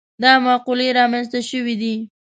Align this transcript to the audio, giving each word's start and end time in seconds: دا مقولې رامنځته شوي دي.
دا 0.23 0.31
مقولې 0.45 0.87
رامنځته 0.99 1.39
شوي 1.49 1.75
دي. 1.81 1.95